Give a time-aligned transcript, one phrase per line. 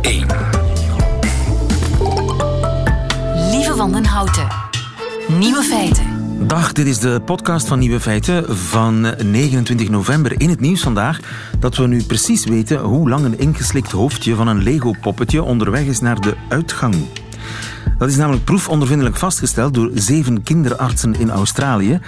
[0.00, 0.26] 1.
[3.50, 4.46] Lieve Wandenhouten.
[5.38, 6.04] Nieuwe feiten.
[6.46, 9.00] Dag, dit is de podcast van Nieuwe Feiten van
[9.30, 10.40] 29 november.
[10.40, 11.20] In het nieuws vandaag
[11.58, 16.00] dat we nu precies weten hoe lang een ingeslikt hoofdje van een Lego-poppetje onderweg is
[16.00, 16.94] naar de uitgang.
[17.98, 22.00] Dat is namelijk proefondervindelijk vastgesteld door zeven kinderartsen in Australië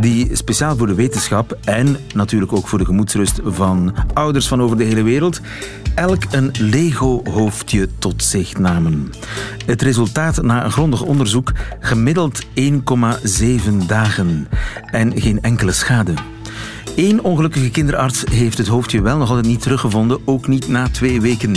[0.00, 4.76] die speciaal voor de wetenschap en natuurlijk ook voor de gemoedsrust van ouders van over
[4.76, 5.40] de hele wereld
[5.94, 9.12] elk een Lego-hoofdje tot zich namen.
[9.66, 12.50] Het resultaat na een grondig onderzoek gemiddeld 1,7
[13.86, 14.48] dagen
[14.90, 16.33] en geen enkele schade.
[16.96, 21.20] Eén ongelukkige kinderarts heeft het hoofdje wel nog altijd niet teruggevonden, ook niet na twee
[21.20, 21.52] weken.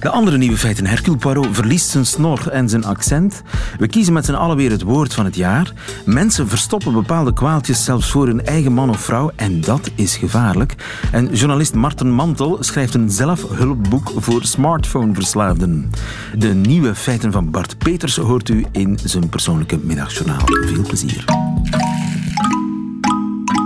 [0.00, 0.86] De andere nieuwe feiten.
[0.86, 3.42] Hercule Poirot verliest zijn snor en zijn accent.
[3.78, 5.72] We kiezen met z'n allen weer het woord van het jaar.
[6.04, 10.74] Mensen verstoppen bepaalde kwaaltjes zelfs voor hun eigen man of vrouw en dat is gevaarlijk.
[11.12, 15.90] En journalist Marten Mantel schrijft een zelfhulpboek voor smartphoneverslaafden.
[16.38, 20.42] De nieuwe feiten van Bart Peters hoort u in zijn persoonlijke middagjournaal.
[20.46, 21.24] Veel plezier.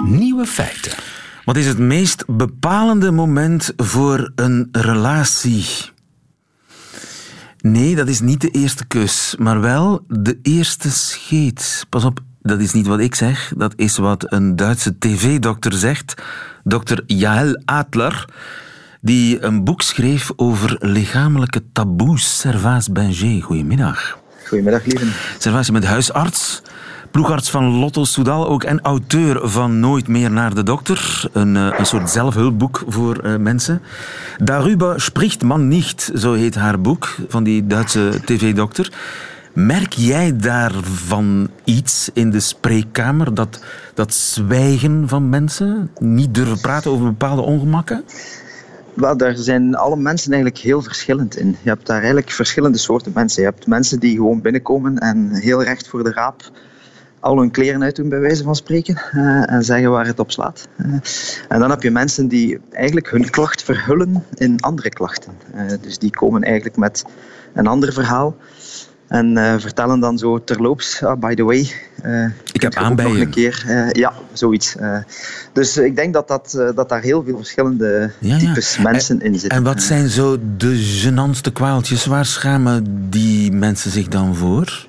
[0.05, 0.93] Nieuwe feiten.
[1.45, 5.67] Wat is het meest bepalende moment voor een relatie?
[7.61, 11.87] Nee, dat is niet de eerste kus, maar wel de eerste scheet.
[11.89, 16.15] Pas op, dat is niet wat ik zeg, dat is wat een Duitse tv-dokter zegt.
[16.65, 18.29] Dokter Jael Adler,
[19.01, 22.39] die een boek schreef over lichamelijke taboes.
[22.39, 24.19] Servaas Benger, goedemiddag.
[24.47, 25.07] Goedemiddag, lieve.
[25.39, 26.63] Servaas, je bent huisarts
[27.15, 31.29] ploegarts van Lotto Soudal ook en auteur van Nooit meer naar de dokter.
[31.33, 33.83] Een, uh, een soort zelfhulpboek voor uh, mensen.
[34.39, 38.93] Darüber spricht man nicht, zo heet haar boek van die Duitse tv-dokter.
[39.53, 43.35] Merk jij daarvan iets in de spreekkamer?
[43.35, 45.91] Dat, dat zwijgen van mensen?
[45.99, 48.05] Niet durven praten over bepaalde ongemakken?
[48.95, 51.57] Wel, daar zijn alle mensen eigenlijk heel verschillend in.
[51.63, 53.43] Je hebt daar eigenlijk verschillende soorten mensen.
[53.43, 56.51] Je hebt mensen die gewoon binnenkomen en heel recht voor de raap
[57.25, 60.69] al hun kleren uitdoen, bij wijze van spreken, uh, en zeggen waar het op slaat.
[60.77, 60.95] Uh,
[61.49, 65.33] en dan heb je mensen die eigenlijk hun klacht verhullen in andere klachten.
[65.55, 67.05] Uh, dus die komen eigenlijk met
[67.55, 68.37] een ander verhaal
[69.09, 71.71] en vertellen dan zo terloops, ah, by the way,
[72.53, 73.65] ik heb aan bij nog een keer.
[73.93, 74.75] ja, zoiets.
[75.53, 78.83] dus ik denk dat, dat, dat daar heel veel verschillende ja, types ja.
[78.83, 79.59] mensen in zitten.
[79.59, 82.07] En wat zijn zo de genantste kwaaltjes?
[82.07, 84.87] Waar schamen die mensen zich dan voor?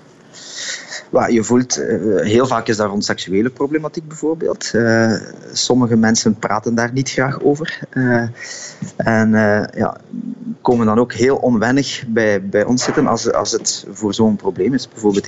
[1.23, 4.71] Je voelt, eh, heel vaak is daar rond seksuele problematiek bijvoorbeeld.
[4.73, 5.13] Uh,
[5.51, 7.79] sommige mensen praten daar niet graag over.
[7.93, 8.27] Uh,
[8.95, 9.29] en
[9.75, 9.97] ja,
[10.61, 14.73] komen dan ook heel onwennig bij, bij ons zitten als, als het voor zo'n probleem
[14.73, 14.89] is.
[14.89, 15.27] Bijvoorbeeld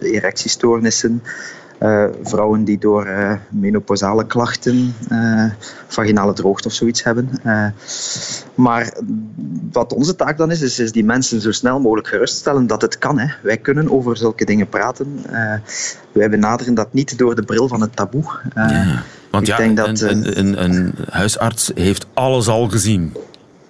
[0.00, 1.22] erectiestoornissen,
[1.80, 5.44] uh, vrouwen die door uh, menopausale klachten, uh,
[5.86, 7.30] vaginale droogte of zoiets hebben.
[8.54, 8.92] maar
[9.72, 12.98] wat onze taak dan is, is, is, die mensen zo snel mogelijk geruststellen dat het
[12.98, 13.18] kan.
[13.18, 13.26] Hè.
[13.42, 15.24] Wij kunnen over zulke dingen praten.
[16.12, 18.24] wij benaderen dat niet door de bril van het taboe.
[18.54, 23.14] Ja, want ja, denk dat, een, een, een huisarts heeft alles al gezien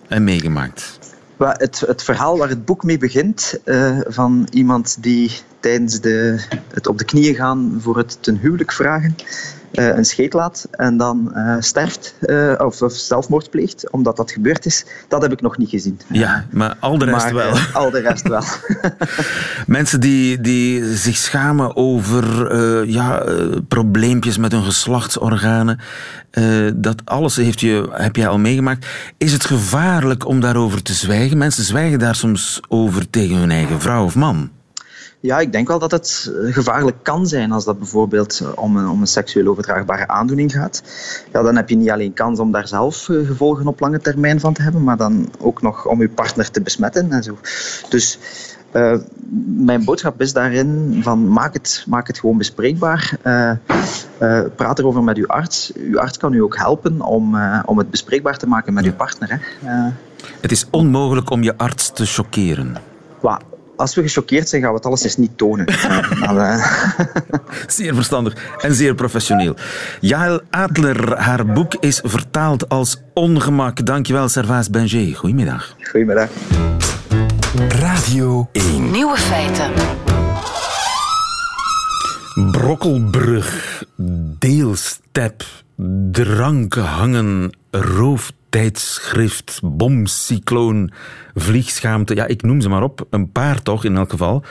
[0.08, 0.97] en meegemaakt.
[1.38, 6.86] Het, het, verhaal waar het boek mee begint, uh, van iemand die tijdens de, het
[6.86, 9.14] op de knieën gaan voor het ten huwelijk vragen,
[9.72, 12.14] een scheet laat en dan uh, sterft
[12.58, 16.00] of, of, zelfmoord pleegt, omdat dat gebeurd is, dat heb ik nog niet gezien.
[16.06, 17.54] Ja, maar al de rest maar, wel.
[17.72, 18.42] al de rest wel.
[19.66, 22.56] Mensen die, die zich schamen over
[22.86, 23.24] ja,
[23.68, 25.78] probleempjes met hun geslachtsorganen,
[26.74, 28.86] dat alles heeft je, heb jij al meegemaakt.
[29.18, 31.38] Is het gevaarlijk om daarover te zwijgen?
[31.38, 34.50] Mensen zwijgen daar soms over tegen hun eigen vrouw of man.
[35.20, 39.00] Ja, ik denk wel dat het gevaarlijk kan zijn als dat bijvoorbeeld om een, om
[39.00, 40.82] een seksueel overdraagbare aandoening gaat.
[41.32, 44.40] Ja, dan heb je niet alleen kans om daar zelf eh, gevolgen op lange termijn
[44.40, 47.38] van te hebben, maar dan ook nog om je partner te besmetten en zo.
[47.88, 48.18] Dus
[48.72, 48.96] uh,
[49.46, 53.16] mijn boodschap is daarin van maak het, maak het gewoon bespreekbaar.
[53.24, 53.50] Uh,
[54.20, 55.72] uh, praat erover met uw arts.
[55.74, 59.50] Uw arts kan u ook helpen om, om het bespreekbaar te maken met uw partner.
[59.62, 59.90] Hè.
[60.40, 62.76] het is onmogelijk om je arts te chockeren
[63.78, 65.66] als we gechoqueerd zijn, gaan we het alles eens niet tonen.
[67.66, 69.54] zeer verstandig en zeer professioneel.
[70.00, 73.86] Jael Adler, haar boek is vertaald als Ongemak.
[73.86, 75.16] Dankjewel, Servaas Benger.
[75.16, 75.76] Goedemiddag.
[75.90, 76.28] Goedemiddag.
[77.68, 78.90] Radio 1.
[78.90, 79.70] Nieuwe feiten.
[82.50, 83.84] Brokkelbrug,
[84.38, 85.44] deelstep,
[86.10, 90.90] dranken hangen, roof tijdschrift, bomcycloon,
[91.34, 92.14] vliegschaamte.
[92.14, 93.06] Ja, ik noem ze maar op.
[93.10, 94.44] Een paar toch, in elk geval.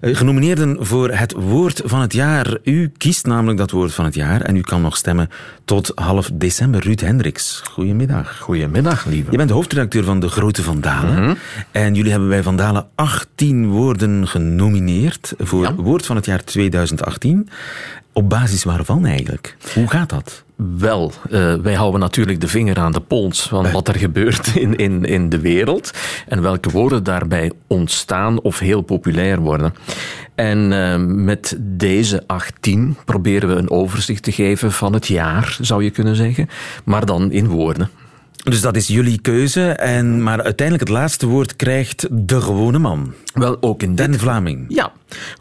[0.00, 2.58] Eh, genomineerden voor het woord van het jaar.
[2.62, 5.28] U kiest namelijk dat woord van het jaar en u kan nog stemmen
[5.64, 6.82] tot half december.
[6.82, 8.38] Ruud Hendricks, goedemiddag.
[8.38, 9.30] Goedemiddag, lieve.
[9.30, 11.22] Je bent de hoofdredacteur van De Grote Vandalen.
[11.22, 11.34] Mhm.
[11.72, 15.74] En jullie hebben bij Vandalen 18 woorden genomineerd voor Ja.
[15.74, 17.48] woord van het jaar 2018.
[18.12, 19.56] Op basis waarvan eigenlijk?
[19.74, 20.44] Hoe gaat dat?
[20.58, 24.76] Wel, eh, wij houden natuurlijk de vinger aan de pols van wat er gebeurt in,
[24.76, 25.90] in, in de wereld
[26.28, 29.74] en welke woorden daarbij ontstaan of heel populair worden.
[30.34, 35.84] En eh, met deze 18 proberen we een overzicht te geven van het jaar, zou
[35.84, 36.48] je kunnen zeggen,
[36.84, 37.90] maar dan in woorden.
[38.48, 43.14] Dus dat is jullie keuze, en, maar uiteindelijk het laatste woord krijgt de gewone man.
[43.34, 44.64] Wel, ook in dit Den Vlaming.
[44.68, 44.92] Ja,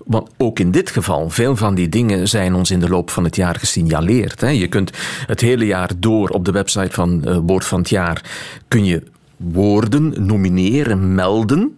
[0.05, 3.23] want ook in dit geval, veel van die dingen zijn ons in de loop van
[3.23, 4.41] het jaar gesignaleerd.
[4.41, 4.49] Hè.
[4.49, 4.91] Je kunt
[5.25, 8.21] het hele jaar door op de website van eh, Woord van het Jaar
[8.67, 9.03] kun je
[9.37, 11.77] woorden nomineren, melden.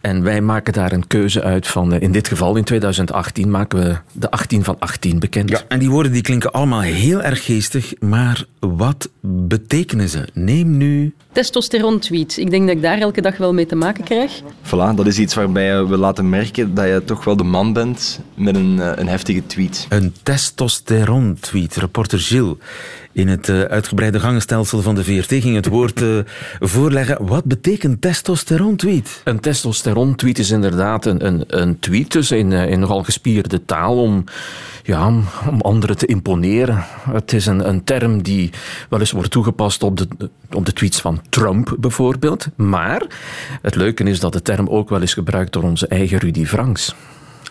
[0.00, 3.78] En wij maken daar een keuze uit van, eh, in dit geval in 2018 maken
[3.78, 5.50] we de 18 van 18 bekend.
[5.50, 10.28] Ja, en die woorden die klinken allemaal heel erg geestig, maar wat betekenen ze?
[10.32, 11.14] Neem nu...
[11.32, 12.36] Testosteron-tweet.
[12.36, 14.40] Ik denk dat ik daar elke dag wel mee te maken krijg.
[14.64, 18.20] Voilà, dat is iets waarbij we laten merken dat je toch wel de man bent
[18.34, 19.86] met een, eh, een heftige tweet.
[19.88, 21.76] Een testosteron-tweet.
[21.76, 22.56] Reporter Gilles
[23.12, 26.18] in het eh, uitgebreide gangenstelsel van de VRT ging het woord eh,
[26.58, 27.26] voorleggen.
[27.26, 29.20] Wat betekent testosteron-tweet?
[29.24, 34.02] Een testosteron-tweet is inderdaad een, een, een tweet dus in, eh, in nogal gespierde taal
[34.02, 34.24] om,
[34.82, 36.84] ja, om, om anderen te imponeren.
[37.10, 38.50] Het is een, een term die
[38.88, 42.48] wel eens wordt toegepast op de, op de tweets van Trump bijvoorbeeld.
[42.56, 43.02] Maar
[43.62, 46.94] het leuke is dat de term ook wel is gebruikt door onze eigen Rudy Franks.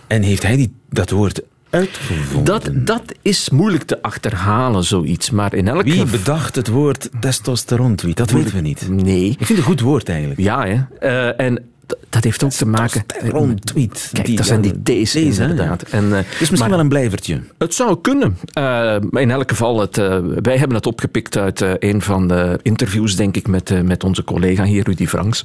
[0.08, 2.44] En heeft hij die, dat woord uitgevonden?
[2.44, 5.30] Dat, dat is moeilijk te achterhalen, zoiets.
[5.30, 8.18] Maar in elk Wie bedacht het woord testosteron-tweet?
[8.18, 8.90] Dat weten we niet.
[8.90, 9.30] Nee.
[9.30, 10.40] Ik vind het een goed woord eigenlijk.
[10.40, 10.80] Ja, hè.
[11.00, 11.64] Eh, en
[12.10, 13.06] dat heeft ook te maken...
[13.06, 14.10] Testosteron-tweet.
[14.14, 15.82] Kijk, Die- dat zijn die T's, inderdaad.
[15.82, 17.42] En, eh, Het is misschien maar- wel een blijvertje.
[17.58, 18.38] Het zou kunnen.
[18.54, 18.64] Eh,
[19.10, 22.60] maar in elk geval, het, eh, wij hebben het opgepikt uit eh, een van de
[22.62, 25.42] interviews, denk ik, met, eh, met onze collega hier, Rudy Franks.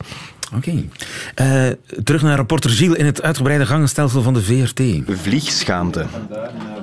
[0.56, 0.84] Oké.
[1.34, 1.66] Eh,
[2.04, 4.80] terug naar reporter Gilles in het uitgebreide gangenstelsel van de VRT.
[5.06, 6.04] Vliegschaamte.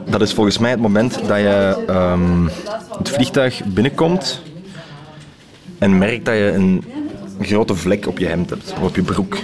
[0.10, 2.46] Dat is volgens mij het moment dat je ehm,
[2.98, 4.42] het vliegtuig binnenkomt
[5.78, 6.84] en merkt dat je een
[7.46, 9.38] grote vlek op je hemd hebt, of op je broek.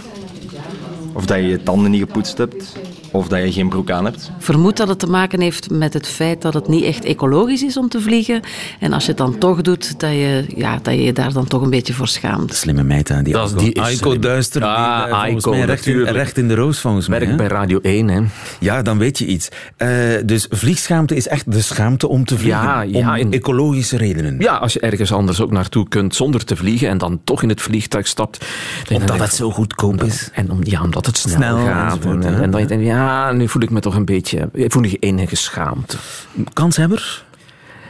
[1.14, 2.76] Of dat je je tanden niet gepoetst hebt,
[3.12, 4.32] of dat je geen broek aan hebt.
[4.40, 7.78] vermoed dat het te maken heeft met het feit dat het niet echt ecologisch is
[7.78, 8.42] om te vliegen.
[8.80, 11.48] En als je het dan toch doet, dat je ja, dat je, je daar dan
[11.48, 12.54] toch een beetje voor schaamt.
[12.56, 14.20] Slimme meid aan die Dat is- die is Aiko.
[14.20, 14.62] Duister.
[14.62, 16.16] Ja, die, volgens mij recht in, natuurlijk.
[16.18, 17.20] recht in de roos, volgens mij.
[17.20, 18.22] Werk bij Radio 1, hè.
[18.60, 19.50] Ja, dan weet je iets.
[19.78, 19.90] Eh,
[20.26, 22.62] dus vliegschaamte is echt de schaamte om te vliegen.
[22.62, 24.36] Ja, ja, om in- ecologische redenen.
[24.40, 27.50] Ja, als je ergens anders ook naartoe kunt zonder te vliegen en dan toch in
[27.50, 28.46] het vliegtuig stapt.
[28.88, 30.30] dan Omdat het zo goedkoop is.
[30.34, 32.06] En om, ja, omdat het snel, Snel gaat.
[32.06, 32.42] En, hè.
[32.42, 34.50] en dan je denkt, ja, nu voel ik me toch een beetje...
[34.54, 35.98] Ik voel me enige schaamte.
[36.54, 37.26] Kanshebber?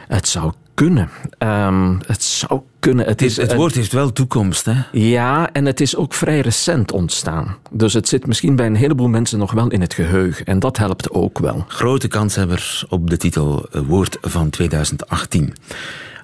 [0.08, 1.10] Het zou kunnen.
[1.38, 3.06] Ehm, het zou kunnen.
[3.06, 4.74] Het, is, het woord heeft wel toekomst, hè?
[4.92, 7.56] Ja, en het is ook vrij recent ontstaan.
[7.70, 10.46] Dus het zit misschien bij een heleboel mensen nog wel in het geheugen.
[10.46, 11.64] En dat helpt ook wel.
[11.68, 15.54] Grote kanshebber op de titel eh, Woord van 2018.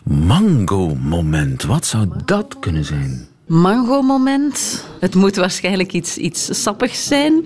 [0.04, 1.62] Mango-moment.
[1.62, 3.28] Wat zou dat kunnen zijn?
[3.46, 4.84] Mango-moment.
[5.00, 7.42] Het moet waarschijnlijk iets, iets sappigs zijn.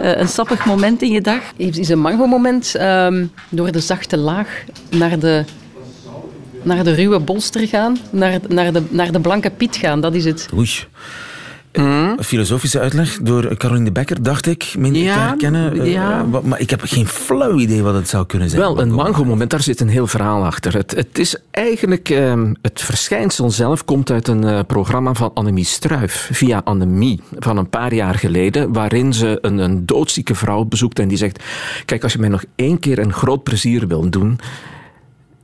[0.00, 1.42] Eh, een sappig moment in je dag.
[1.56, 5.44] Is een mango-moment ehm, door de zachte laag naar de,
[6.62, 10.00] naar de ruwe bolster gaan, naar, naar, de, naar de blanke piet gaan.
[10.00, 10.48] Dat is het.
[10.54, 10.70] Oei.
[11.78, 15.80] Een filosofische uitleg door Caroline de Becker, dacht ik, ik Ja, te herkennen.
[15.80, 16.28] Eh, ja.
[16.28, 18.60] wat- maar ik heb geen flauw idee wat het zou kunnen zijn.
[18.62, 20.74] Wel, een mango-moment, daar zit een heel verhaal achter.
[20.74, 25.64] Het, het is eigenlijk, ehm, het verschijnsel zelf komt uit een eh, programma van Annemie
[25.64, 30.98] Struif, via Annemie, van een paar jaar geleden, waarin ze een, een doodzieke vrouw bezoekt
[30.98, 31.42] en die zegt,
[31.84, 34.38] kijk, als je mij nog één keer een groot plezier wil doen,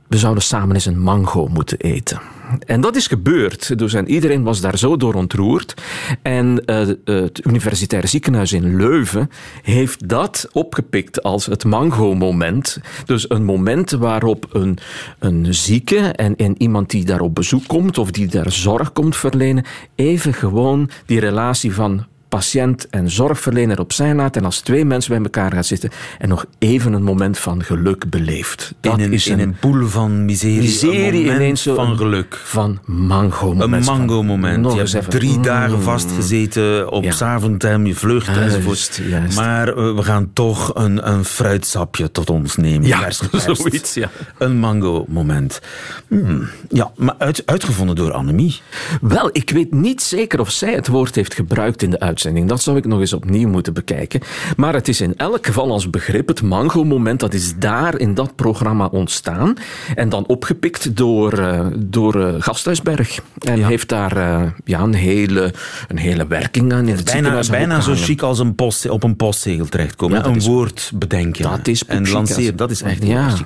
[0.07, 2.19] we zouden samen eens een mango moeten eten.
[2.65, 3.77] En dat is gebeurd.
[3.77, 5.73] Dus en iedereen was daar zo door ontroerd.
[6.21, 9.29] En eh, het Universitair Ziekenhuis in Leuven
[9.61, 12.79] heeft dat opgepikt als het mango-moment.
[13.05, 14.77] Dus een moment waarop een,
[15.19, 19.15] een zieke en, en iemand die daar op bezoek komt of die daar zorg komt
[19.15, 25.11] verlenen, even gewoon die relatie van patiënt en zorgverlener opzij laat en als twee mensen
[25.13, 25.89] bij elkaar gaat zitten
[26.19, 28.73] en nog even een moment van geluk beleeft.
[28.79, 31.89] Dat in een, is in een poel van miserie, miserie een moment ineens zo van
[31.89, 32.41] een- geluk.
[32.43, 33.87] van mango-moment.
[33.87, 34.61] Een mango-moment.
[34.61, 35.19] Nog Je eens hebt even.
[35.19, 35.43] drie Mm.
[35.43, 37.11] dagen vastgezeten op Ja.
[37.11, 39.01] Zaventem, je vlucht Juist, enzovoort.
[39.09, 39.37] juist.
[39.37, 42.87] Maar eh, we gaan toch een, een fruitsapje tot ons nemen.
[42.87, 43.11] Ja,
[43.53, 44.09] zoiets, ja.
[44.37, 45.59] Een mango-moment.
[46.07, 46.47] Hmm.
[46.69, 48.59] Ja, maar uit, uitgevonden door Annemie.
[49.01, 52.13] Wel, ik weet niet zeker of zij het woord heeft gebruikt in de uitzending.
[52.15, 52.49] Uitzending.
[52.49, 54.21] Dat zou ik nog eens opnieuw moeten bekijken.
[54.57, 57.19] Maar het is in elk geval als begrip het mango-moment.
[57.19, 59.53] Dat is daar in dat programma ontstaan.
[59.95, 63.19] En dan opgepikt door, uh, door uh, Gasthuisberg.
[63.39, 63.67] En Ja.
[63.67, 65.53] heeft daar uh, ja, een, hele,
[65.87, 66.87] een hele werking aan.
[66.87, 70.17] In het Bijna, bijna zo chic als een post, op een postzegel terechtkomen.
[70.17, 71.43] Ja, een is- woord bedenken.
[71.43, 73.29] dat is En lanceren, dat is echt heel Ja.
[73.29, 73.45] chic.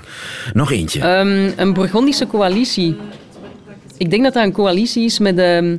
[0.54, 1.00] Nog eentje.
[1.02, 2.96] Ehm, een Bourgondische coalitie.
[3.98, 5.78] Ik denk dat dat een coalitie is met, ehm,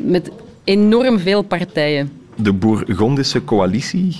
[0.00, 0.30] met
[0.66, 2.10] enorm veel partijen.
[2.34, 4.16] De Bourgondische coalitie.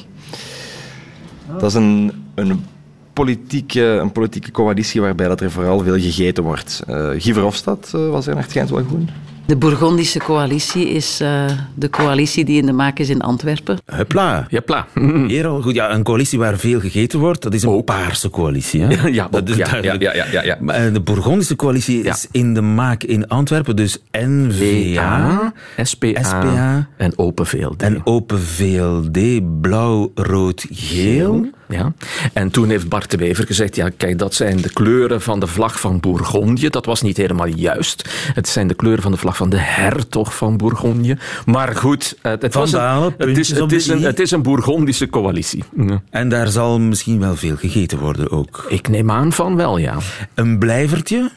[1.59, 2.65] Dat is een, een,
[3.13, 6.83] politieke, een politieke coalitie waarbij dat er vooral veel gegeten wordt.
[6.87, 9.11] Eh Guy eh, was er naar het schijnt wel goed.
[9.47, 13.79] De Bourgondische coalitie is eh, de coalitie die in de maak is in Antwerpen.
[13.97, 14.47] Hupla.
[14.51, 14.87] Jepla.
[15.27, 15.75] Hier al goed.
[15.75, 18.81] Ja, een coalitie waar veel gegeten wordt, dat is een paarse coalitie.
[18.83, 19.09] Hè?
[19.17, 20.03] Ja, dat is Ja, duidelijk.
[20.03, 20.57] ja, ja, ja, ja.
[20.61, 22.13] Maar eh, de Bourgondische coalitie Ja.
[22.13, 27.83] is in de maak in Antwerpen, dus NVA VA, SPA, SPA en Open VLD.
[27.83, 29.19] en Open VLD,
[29.61, 31.47] blauw, rood, geel.
[31.69, 31.93] Ja.
[32.33, 35.47] En toen heeft Bart de Wever gezegd, ja, kijk, dat zijn de kleuren van de
[35.47, 36.69] vlag van Bourgondië.
[36.69, 38.09] Dat was niet helemaal juist.
[38.35, 41.17] Het zijn de kleuren van de vlag van de hertog van Bourgondië.
[41.47, 42.79] Maar goed, het, het, was een-
[43.19, 43.59] het, is, het,
[43.89, 45.65] een, het is een Bourgondische coalitie.
[45.77, 46.03] Ja.
[46.11, 48.65] En daar zal misschien wel veel gegeten worden ook.
[48.69, 49.97] Ik neem aan van wel, ja.
[50.35, 51.31] Een blijvertje?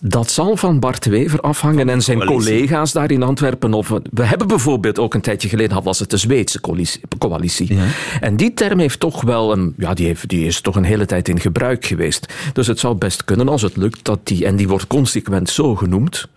[0.00, 2.52] Dat zal van Bart Wever afhangen en zijn coalitie.
[2.52, 3.74] collega's daar in Antwerpen.
[3.74, 7.00] Of, we hebben bijvoorbeeld ook een tijdje geleden had was het de Zweedse coalitie.
[7.18, 7.74] coalitie.
[7.74, 7.84] Ja.
[8.20, 11.06] En die term heeft toch wel een, ja, die, heeft, die is toch een hele
[11.06, 12.32] tijd in gebruik geweest.
[12.52, 15.74] Dus het zou best kunnen als het lukt dat die, en die wordt consequent zo
[15.74, 16.28] genoemd,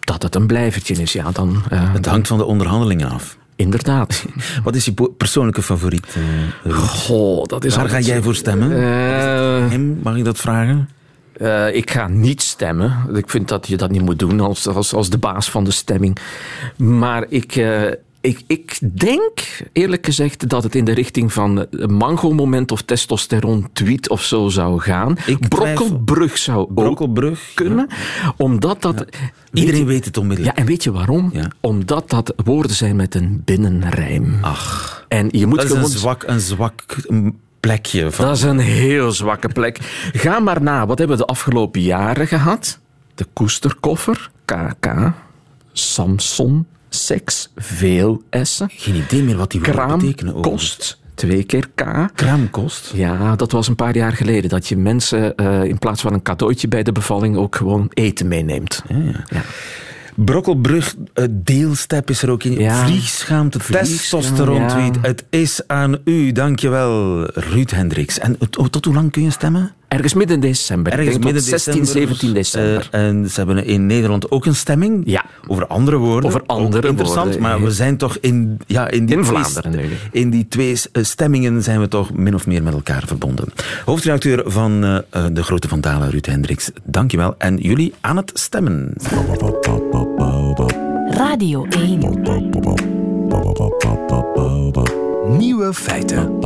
[0.00, 1.12] dat het een blijvertje is.
[1.12, 1.62] Ja, dan.
[1.70, 3.36] eh, Het hangt van de onderhandelingen af.
[3.56, 4.24] Inderdaad.
[4.64, 6.16] Wat is je persoonlijke favoriet?
[6.64, 6.74] Ruud?
[6.76, 8.72] Goh, dat is Waar ga jij voor stemmen?
[8.72, 10.88] Eh, Hem, mag ik dat vragen?
[11.36, 12.96] Eh, ik ga niet stemmen.
[13.14, 15.70] Ik vind dat je dat niet moet doen als, als, als de baas van de
[15.70, 16.16] stemming.
[16.76, 17.82] Maar ik, eh,
[18.20, 19.32] ik, ik denk,
[19.72, 25.16] eerlijk gezegd, dat het in de richting van mango-moment of testosteron-tweet of zo zou gaan.
[25.26, 27.50] Ik Brokkelbrug zou ook Brokkelbrug.
[27.54, 27.88] kunnen.
[28.36, 29.04] Omdat dat...
[29.52, 30.56] Iedereen weet het onmiddellijk.
[30.56, 31.30] Ja, en weet je waarom?
[31.32, 31.50] Ja.
[31.60, 34.38] Omdat dat woorden zijn met een binnenrijm.
[34.40, 35.84] Ach, En je moet dat is gewoon...
[35.90, 36.84] een zwak, een zwak
[37.66, 38.10] plekje.
[38.10, 39.78] Van, Dat is een heel zwakke plek.
[40.12, 40.86] Ga maar na.
[40.86, 42.78] Wat hebben we de afgelopen jaren gehad?
[43.14, 45.12] De koesterkoffer, KK,
[45.72, 50.34] Samson, seks, veel S'en, Geen idee meer wat die woorden betekenen.
[50.34, 50.76] overigens.
[50.76, 52.08] kost, twee keer K.
[52.14, 52.92] Kraamkost?
[52.94, 54.50] Ja, dat was een paar jaar geleden.
[54.50, 58.28] Dat je mensen eh, in plaats van een cadeautje bij de bevalling ook gewoon eten
[58.28, 58.82] meeneemt.
[58.88, 59.42] Ja.
[60.16, 62.58] Brokkelbrug, eh, deelstep is er ook in.
[62.58, 62.86] Ja.
[62.86, 64.68] Vliegschaamte, Vliegschaamte, testosteron ja.
[64.68, 64.96] tweet.
[65.00, 68.18] Het is aan u, dankjewel, Ruud Hendricks.
[68.18, 69.74] En oh, tot hoe lang kun je stemmen?
[69.88, 70.92] Ergens midden december.
[70.92, 72.02] Ik Ergens midden 16, december.
[72.16, 72.88] 17 december.
[72.90, 75.02] Eh, en ze hebben in Nederland ook een stemming.
[75.04, 75.24] Ja.
[75.46, 76.30] Over andere woorden.
[76.30, 79.34] Over andere Ook Interessant, woorden, maar we zijn toch in, ja, in die In twee,
[79.34, 79.88] Vlaanderen nu.
[80.12, 83.48] In die twee eh, stemmingen zijn we toch min of meer met elkaar verbonden.
[83.84, 84.80] Hoofdredacteur van
[85.32, 86.70] De Grote Van Dalen, Ruud Hendricks.
[86.84, 87.34] Dankjewel.
[87.38, 88.92] En jullie aan het stemmen.
[91.36, 91.98] Radio 1.
[95.38, 96.38] Nieuwe feiten.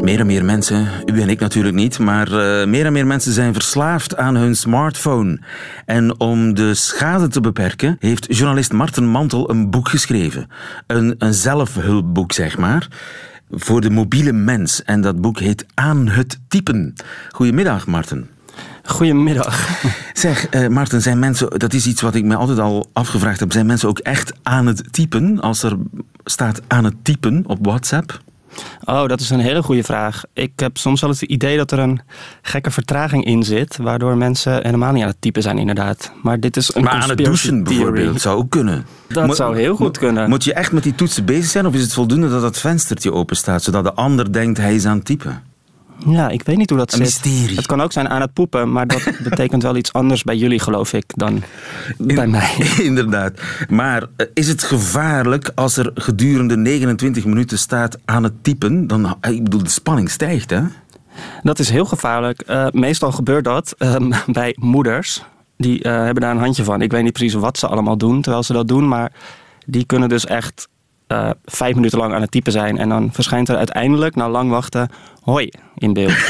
[0.00, 3.32] Meer en meer mensen, u en ik natuurlijk niet, maar eh, meer en meer mensen
[3.32, 5.40] zijn verslaafd aan hun smartphone.
[5.84, 10.48] En om de schade te beperken, heeft journalist Marten Mantel een boek geschreven.
[10.86, 12.88] Een, een zelfhulpboek, zeg maar.
[13.50, 14.82] Voor de mobiele mens.
[14.82, 16.94] En dat boek heet Aan het typen.
[17.30, 18.35] Goedemiddag, Marten.
[18.86, 19.68] Goedemiddag.
[20.12, 23.52] Zeg, eh Maarten, zijn mensen, dat is iets wat ik me altijd al afgevraagd heb.
[23.52, 25.76] Zijn mensen ook echt aan het typen als er
[26.24, 28.20] staat aan het typen op WhatsApp?
[28.84, 30.22] Oh, dat is een hele goede vraag.
[30.32, 32.00] Ik heb soms wel eens het idee dat er een
[32.42, 36.12] gekke vertraging in zit, waardoor mensen helemaal niet aan het typen zijn, inderdaad.
[36.22, 38.86] Maar dit is een maar aan het douchen bijvoorbeeld zou ook kunnen.
[39.08, 40.28] Dat zou heel goed kunnen.
[40.28, 43.12] Moet je echt met die toetsen bezig zijn of is het voldoende dat dat venstertje
[43.12, 45.42] open staat, zodat de ander denkt hij is aan het typen?
[46.06, 47.24] Ja, ik weet niet hoe dat Een zit.
[47.24, 47.56] mysterie.
[47.56, 50.58] Het kan ook zijn aan het poepen, maar dat betekent wel iets anders bij jullie,
[50.58, 51.42] geloof ik, dan
[51.98, 52.50] bij mij.
[52.82, 53.40] Inderdaad.
[53.68, 58.86] Maar eh, is het gevaarlijk als er gedurende 29 minuten staat aan het typen?
[58.86, 60.60] Dan, eh, ik bedoel, de spanning stijgt, hè?
[61.42, 62.40] Dat is heel gevaarlijk.
[62.40, 65.24] Eh, meestal gebeurt dat ehm, bij moeders.
[65.56, 66.82] Die hebben daar een handje van.
[66.82, 69.12] Ik weet niet precies wat ze allemaal doen terwijl ze dat doen, maar
[69.66, 70.68] die kunnen dus echt
[71.06, 72.78] eh, vijf minuten lang aan het typen zijn.
[72.78, 74.88] En dan verschijnt er uiteindelijk, na lang wachten,
[75.22, 76.14] hoi in beeld.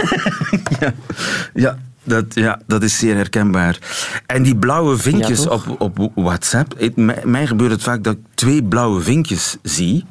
[1.55, 3.79] Ja, dat, ja, dat is zeer herkenbaar.
[4.27, 6.75] En die blauwe vinkjes Ja, op, op WhatsApp.
[6.79, 10.05] Het, mij, mij gebeurt het vaak dat ik twee blauwe vinkjes zie.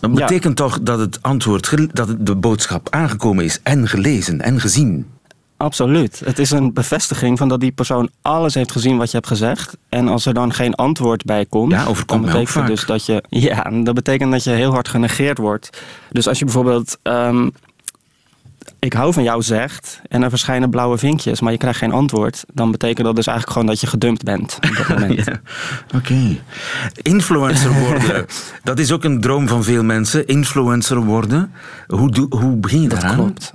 [0.00, 0.26] Dat Ja.
[0.26, 5.06] betekent toch dat het antwoord, dat de boodschap aangekomen is en gelezen en gezien.
[5.56, 6.22] Absoluut.
[6.24, 9.76] Het is een bevestiging van dat die persoon alles heeft gezien wat je hebt gezegd.
[9.88, 12.66] En als er dan geen antwoord bij komt, Ja, overkomt dan betekent vaak.
[12.66, 13.24] dus dat je.
[13.28, 15.82] Ja, dat betekent dat je heel hard genegeerd wordt.
[16.10, 16.98] Dus als je bijvoorbeeld.
[17.02, 17.48] ehm,
[18.78, 22.44] ik hou van jou zegt en er verschijnen blauwe vinkjes, maar je krijgt geen antwoord,
[22.52, 25.24] dan betekent dat dus eigenlijk gewoon dat je gedumpt bent op dat moment.
[25.24, 25.40] Ja,
[25.94, 26.36] Oké.
[27.02, 28.26] Influencer worden.
[28.62, 30.26] dat is ook een droom van veel mensen.
[30.26, 31.52] Influencer worden.
[31.86, 33.18] Hoe, doe, hoe begin je Dat daaraan?
[33.18, 33.54] klopt.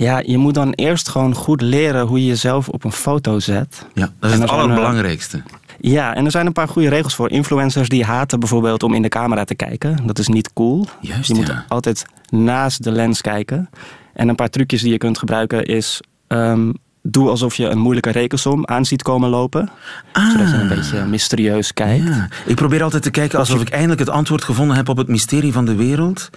[0.00, 3.86] Ja, je moet dan eerst gewoon goed leren hoe je jezelf op een foto zet.
[3.94, 5.42] Ja, dat is het er allerbelangrijkste.
[5.80, 7.30] Ja, en er zijn een paar goede regels voor.
[7.30, 10.06] Influencers die haten bijvoorbeeld om in de camera te kijken.
[10.06, 10.86] Dat is niet cool.
[11.00, 11.64] Juist, je moet ja.
[11.68, 13.70] altijd naast de lens kijken.
[14.12, 16.00] En een paar trucjes die je kunt gebruiken is...
[16.26, 16.70] ehm,
[17.02, 19.70] doe alsof je een moeilijke rekensom aan ziet komen lopen.
[20.12, 22.08] Zodat je een beetje mysterieus kijkt.
[22.08, 22.16] Ah.
[22.16, 22.28] Ja.
[22.46, 25.52] Ik probeer altijd te kijken alsof ik eindelijk het antwoord gevonden heb op het mysterie
[25.52, 26.30] van de wereld.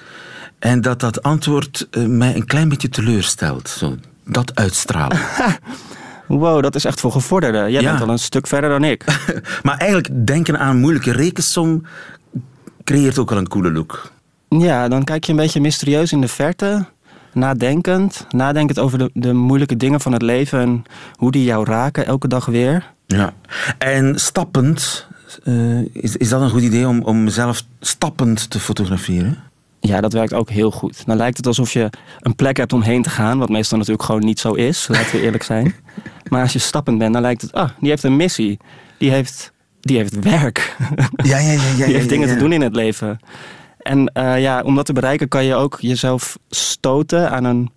[0.64, 3.70] En dat dat antwoord eh, mij een klein beetje teleurstelt.
[3.70, 5.18] Zo, dat uitstralen.
[6.28, 7.72] Wow, dat is echt voor gevorderden.
[7.72, 7.90] Jij Ja.
[7.92, 9.06] bent al een stuk verder dan ik.
[9.64, 11.84] maar eigenlijk denken aan een moeilijke rekensom
[12.84, 14.12] creëert ook al een coole look.
[14.50, 16.86] Ja, dan kijk je een beetje mysterieus in de verte.
[17.34, 18.26] Nadenkend.
[18.30, 20.60] Nadenkend over de, de moeilijke dingen van het leven.
[20.60, 20.84] En
[21.16, 22.92] hoe die jou raken elke dag weer.
[23.06, 23.34] Ja.
[23.78, 25.08] En stappend,
[25.44, 29.38] eh, is, is dat een goed idee om, om mezelf stappend te fotograferen?
[29.88, 31.06] Ja, dat werkt ook heel goed.
[31.06, 33.38] Dan lijkt het alsof je een plek hebt om heen te gaan.
[33.38, 34.88] Wat meestal natuurlijk gewoon niet zo is.
[34.88, 35.76] Laten we eerlijk zijn.
[36.30, 37.52] Maar als je stappend bent, dan lijkt het...
[37.54, 38.58] Ah, die heeft een missie.
[38.98, 40.76] Die heeft, die heeft werk.
[41.16, 41.62] Ja, ja, ja.
[41.78, 43.20] ja, die heeft dingen te doen in het leven.
[43.78, 47.70] En eh, ja, om dat te bereiken kan je ook jezelf stoten aan een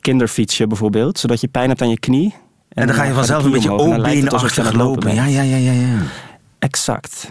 [0.00, 1.18] kinderfietsje bijvoorbeeld.
[1.18, 2.34] Zodat je pijn hebt aan je knie.
[2.68, 5.14] En dan ga je vanzelf een beetje O-benenachtig lopen.
[5.14, 5.98] Ja, ja, ja, ja, ja.
[6.58, 7.30] Exact.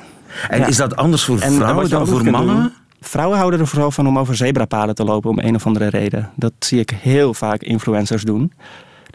[0.50, 0.66] En Ja.
[0.66, 2.56] is dat anders voor En, en vrouwen dan voor mannen?
[2.56, 5.88] doen, vrouwen houden er vooral van om over zebrapaden te lopen om een of andere
[5.88, 6.30] reden.
[6.36, 8.54] Dat zie ik heel vaak influencers doen.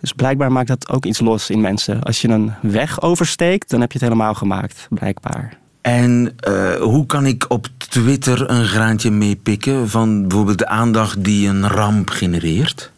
[0.01, 2.03] Dus blijkbaar maakt dat ook iets los in mensen.
[2.03, 5.59] Als je een weg oversteekt, dan heb je het helemaal gemaakt, blijkbaar.
[5.81, 11.49] En eh, hoe kan ik op Twitter een graantje meepikken van bijvoorbeeld de aandacht die
[11.49, 12.91] een ramp genereert?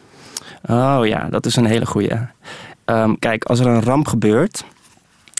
[0.66, 2.10] Oh ja, dat is een hele goeie.
[2.84, 4.64] Ehm, kijk, als er een ramp gebeurt,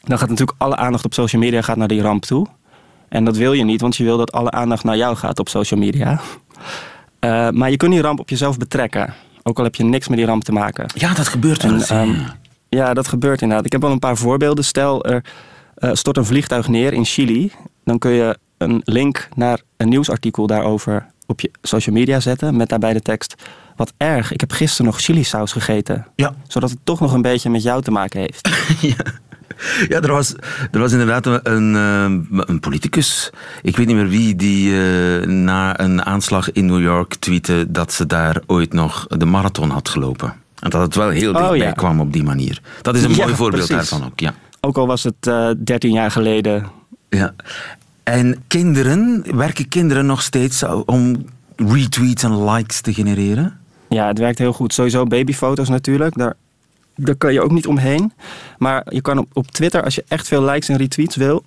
[0.04, 2.46] dan gaat natuurlijk alle aandacht op social media gaat naar die ramp toe.
[3.08, 5.48] En dat wil je niet, want je wil dat alle aandacht naar jou gaat op
[5.48, 6.20] social media.
[7.18, 9.14] Eh, maar je kunt die ramp op jezelf betrekken.
[9.42, 10.86] Ook al heb je niks met die ramp te maken.
[10.94, 12.14] Ja, dat gebeurt En, ehm,
[12.68, 13.66] ja, dat gebeurt inderdaad.
[13.66, 14.64] Ik heb wel een paar voorbeelden.
[14.64, 15.24] Stel, er
[15.74, 17.52] eh, stort een vliegtuig neer in Chili.
[17.84, 22.56] Dan kun je een link naar een nieuwsartikel daarover op je social media zetten.
[22.56, 23.34] Met daarbij de tekst.
[23.76, 26.06] Wat erg, ik heb gisteren nog chili-saus gegeten.
[26.14, 26.34] Ja.
[26.48, 28.48] Zodat het toch nog een beetje met jou te maken heeft.
[28.80, 29.04] Ja,
[29.88, 30.34] er was,
[30.70, 33.30] er was inderdaad een, een, eh, politicus,
[33.62, 37.92] ik weet niet meer wie, die eh, na een aanslag in New York tweette dat
[37.92, 40.34] ze daar ooit nog de marathon had gelopen.
[40.60, 41.72] En dat het wel heel Oh, dichtbij ja.
[41.72, 42.60] kwam op die manier.
[42.82, 43.88] Dat is een Ja, mooi voorbeeld precies.
[43.90, 44.34] daarvan ook, ja.
[44.60, 46.66] Ook al was het eh 13 jaar geleden.
[47.08, 47.34] ja.
[48.02, 51.24] En kinderen, werken kinderen nog steeds om
[51.56, 53.58] retweets en likes te genereren?
[53.88, 54.72] Ja, het werkt heel goed.
[54.74, 56.16] Sowieso babyfoto's natuurlijk.
[56.18, 56.34] Daar,
[56.98, 58.12] daar kan je ook niet omheen.
[58.58, 61.44] Maar je kan op, op Twitter, als je echt veel likes en retweets wil,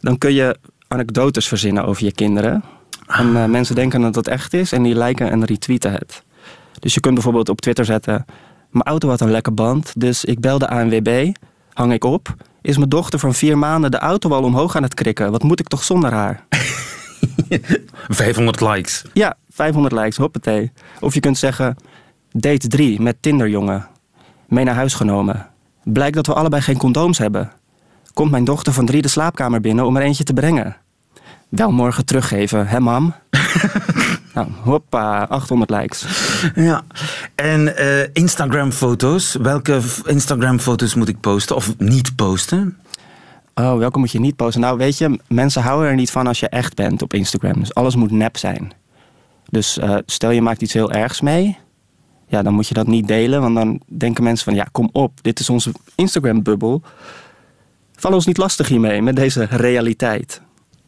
[0.00, 0.56] dan kun je
[0.88, 2.64] anekdotes verzinnen over je kinderen.
[3.06, 6.22] En eh, mensen denken dat het echt is en die liken en retweeten het.
[6.78, 8.24] Dus je kunt bijvoorbeeld op Twitter zetten:
[8.70, 11.32] Mijn auto had een lekke band, dus ik bel de ANWB.
[11.72, 12.34] Hang ik op.
[12.62, 15.30] Is mijn dochter van vier maanden de auto al omhoog aan het krikken?
[15.30, 16.44] Wat moet ik toch zonder haar?
[18.08, 19.04] 500 likes.
[19.12, 20.72] Ja, 500 likes, hoppatee.
[21.00, 21.76] Of je kunt zeggen,
[22.32, 23.88] date 3 met Tinderjongen.
[24.54, 25.46] Mee naar huis genomen.
[25.82, 27.52] Blijkt dat we allebei geen condooms hebben.
[28.12, 30.76] Komt mijn dochter van drie de slaapkamer binnen om er eentje te brengen.
[31.48, 33.14] Wel morgen teruggeven, hè mam?
[34.34, 36.06] nou, hoppa, 800 likes.
[36.54, 36.82] Ja.
[37.34, 39.34] En eh, Instagram-foto's.
[39.34, 42.78] Welke Instagram-foto's moet ik posten of niet posten?
[43.54, 44.60] Oh, welke moet je niet posten?
[44.60, 47.58] Nou, weet je, mensen houden er niet van als je echt bent op Instagram.
[47.58, 48.72] Dus alles moet nep zijn.
[49.48, 51.58] Dus eh, stel je maakt iets heel ergs mee.
[52.34, 53.40] Ja, dan moet je dat niet delen.
[53.40, 55.18] Want dan denken mensen van, ja, kom op.
[55.22, 56.82] Dit is onze Instagram-bubbel.
[57.96, 60.42] Val ons niet lastig hiermee, met deze realiteit.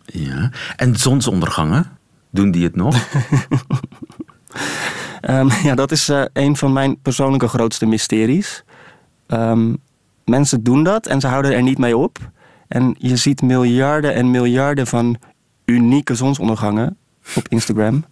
[0.05, 0.51] Ja.
[0.77, 1.99] En zonsondergangen?
[2.31, 2.97] Doen die het nog?
[5.21, 8.65] Ehm, ja, dat is eh, een van mijn persoonlijke grootste mysteries.
[9.27, 9.75] Ehm,
[10.25, 12.19] mensen doen dat en ze houden er niet mee op.
[12.69, 15.17] En je ziet miljarden en miljarden van
[15.65, 16.97] unieke zonsondergangen
[17.35, 18.05] op Instagram.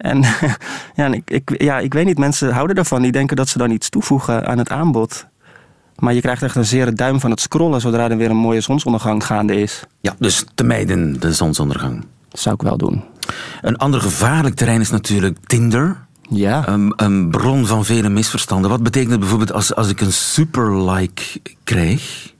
[0.00, 0.24] En
[1.00, 3.02] ja, ik, ik, ja, ik weet niet, mensen houden ervan.
[3.02, 5.26] Die denken dat ze dan iets toevoegen aan het aanbod.
[5.96, 8.60] Maar je krijgt echt een zere duim van het scrollen zodra er weer een mooie
[8.60, 9.82] zonsondergang gaande is.
[10.00, 12.04] ja, dus te mijden de zonsondergang.
[12.28, 13.04] Dat zou ik wel doen.
[13.60, 15.96] Een ander gevaarlijk terrein is natuurlijk Tinder.
[16.28, 16.68] Ja.
[16.68, 18.70] Een, een bron van vele misverstanden.
[18.70, 21.22] Wat betekent het bijvoorbeeld als, als ik een super-like
[21.64, 22.32] krijg?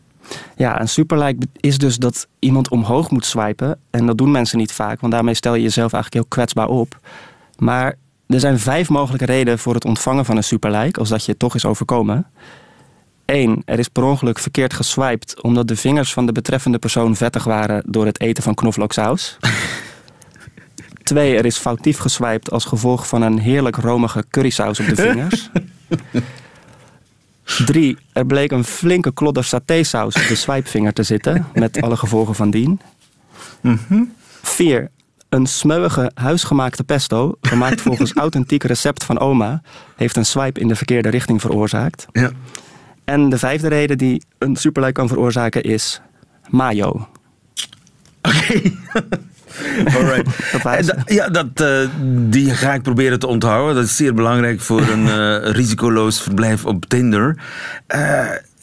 [0.57, 3.79] Ja, een superlike is dus dat iemand omhoog moet swipen.
[3.91, 6.99] En dat doen mensen niet vaak, want daarmee stel je jezelf eigenlijk heel kwetsbaar op.
[7.61, 7.95] Maar
[8.27, 11.41] er zijn vijf mogelijke redenen voor het ontvangen van een superlike, als dat je het
[11.41, 12.27] toch is overkomen.
[13.25, 17.45] Eén, er is per ongeluk verkeerd geswiped omdat de vingers van de betreffende persoon vettig
[17.45, 19.37] waren door het eten van knoflooksaus.
[21.03, 25.51] Twee, er is foutief geswiped als gevolg van een heerlijk romige currysaus op de vingers.
[27.45, 32.35] Drie, er bleek een flinke klodder satésaus op de swipevinger te zitten, met alle gevolgen
[32.35, 32.81] van dien.
[34.43, 34.91] Vier,
[35.31, 39.63] een smeuïge huisgemaakte pesto, gemaakt volgens authentiek recept van oma,
[39.97, 42.07] heeft een swipe in de verkeerde richting veroorzaakt.
[42.13, 42.31] Ja.
[43.05, 46.01] En de vijfde reden die een superlike kan veroorzaken is
[46.49, 47.09] mayo.
[49.95, 50.53] Alright.
[50.63, 50.95] Dat En ze.
[50.95, 51.89] da- ja, dat, eh,
[52.31, 53.75] die ga ik proberen te onthouden.
[53.75, 55.09] Dat is zeer belangrijk voor een
[55.43, 57.39] eh, risicoloos verblijf op Tinder.
[57.87, 58.01] Eh,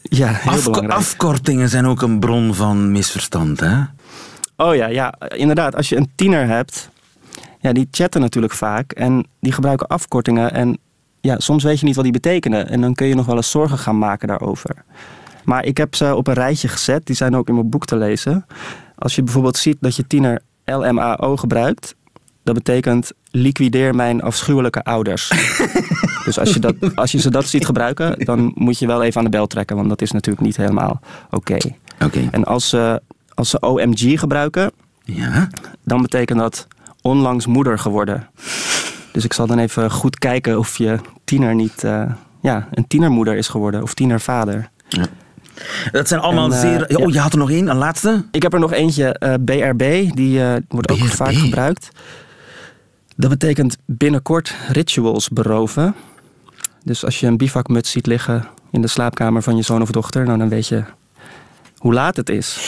[0.02, 0.92] Ja, heel afko- belangrijk.
[1.00, 3.76] afkortingen zijn ook een bron van misverstand, hè?
[4.60, 5.76] Oh ja, ja, inderdaad.
[5.76, 6.90] Als je een tiener hebt,
[7.60, 10.52] ja, die chatten natuurlijk vaak en die gebruiken afkortingen.
[10.52, 10.78] En
[11.20, 12.68] ja, soms weet je niet wat die betekenen.
[12.68, 14.84] En dan kun je nog wel eens zorgen gaan maken daarover.
[15.44, 17.06] Maar ik heb ze op een rijtje gezet.
[17.06, 18.46] Die zijn ook in mijn boek te lezen.
[18.96, 21.94] Als je bijvoorbeeld ziet dat je tiener LMAO gebruikt,
[22.42, 25.28] dat betekent liquideer mijn afschuwelijke ouders.
[26.24, 29.18] dus als je, dat, als je ze dat ziet gebruiken, dan moet je wel even
[29.18, 31.56] aan de bel trekken, want dat is natuurlijk niet helemaal oké.
[32.04, 32.28] Oké.
[32.30, 33.02] En als ze,
[33.38, 34.70] als ze OMG gebruiken,
[35.04, 35.48] Ja.
[35.84, 36.66] dan betekent dat
[37.02, 38.28] onlangs moeder geworden.
[39.12, 43.36] Dus ik zal dan even goed kijken of je tiener niet eh, ja, een tienermoeder
[43.36, 44.70] is geworden of tienervader.
[45.90, 46.84] Dat zijn allemaal En, eh, zeer...
[46.92, 46.96] ja.
[47.04, 48.24] Oh, je had er nog één, een laatste?
[48.30, 51.88] Ik heb er nog eentje, BRB, die eh, wordt ook vaak gebruikt.
[53.16, 55.94] Dat betekent binnenkort rituals beroven.
[56.84, 60.24] Dus als je een bivakmuts ziet liggen in de slaapkamer van je zoon of dochter,
[60.24, 60.84] nou, dan weet je
[61.78, 62.58] hoe laat het is.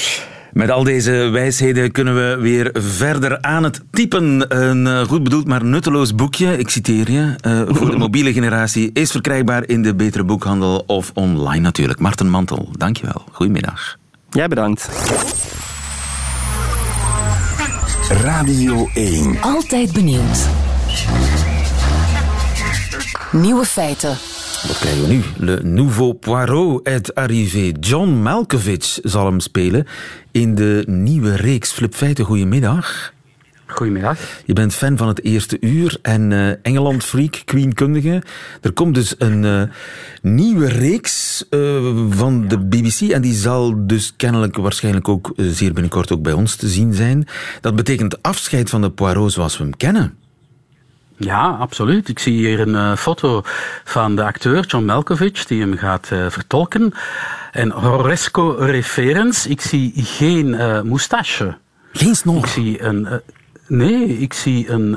[0.53, 4.59] Met al deze wijsheden kunnen we weer verder aan het typen.
[4.63, 8.91] Een eh, goed bedoeld, maar nutteloos boekje, ik citeer je, eh, voor de mobiele generatie,
[8.93, 11.99] is verkrijgbaar in de betere boekhandel of online natuurlijk.
[11.99, 13.25] Marten Mantel, dankjewel.
[13.33, 13.97] Goedemiddag.
[14.31, 14.89] Jij bedankt.
[18.09, 19.37] Radio 1.
[19.41, 20.49] Altijd benieuwd.
[23.33, 24.17] Nieuwe feiten.
[24.67, 25.23] Wat krijgen we nu?
[25.37, 27.73] Le Nouveau Poirot est arrivé.
[27.81, 29.87] John Malkovich zal hem spelen
[30.31, 32.25] in de nieuwe reeks Flip Feiten.
[32.25, 33.13] Goedemiddag.
[33.67, 34.19] Goedemiddag.
[34.45, 38.23] Je bent fan van het eerste uur en eh Engeland-freak, Queen-kundige.
[38.61, 39.63] Er komt dus een eh,
[40.23, 41.61] nieuwe reeks eh,
[42.11, 46.57] van de BBC en die zal dus kennelijk waarschijnlijk ook zeer binnenkort ook bij ons
[46.57, 47.29] te zien zijn.
[47.61, 50.20] Dat betekent afscheid van de Poirot zoals we hem kennen.
[51.23, 52.09] Ja, absoluut.
[52.09, 53.43] Ik zie hier een eh, foto
[53.85, 56.93] van de acteur John Malkovich die hem gaat eh, vertolken.
[57.53, 59.47] En Horresco referens.
[59.47, 61.57] Ik zie geen eh moustache.
[61.93, 62.47] Geen Ik snor.
[62.49, 63.21] zie een...
[63.67, 64.97] nee, ik zie een...